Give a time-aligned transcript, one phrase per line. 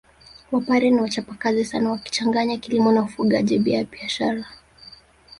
[0.51, 4.45] Wapare ni wachapakazi sana wakichanganya kilimo na ufugaji pia biashara